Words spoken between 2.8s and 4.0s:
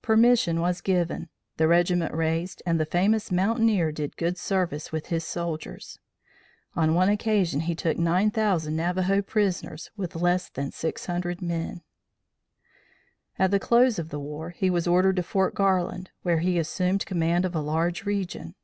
famous mountaineer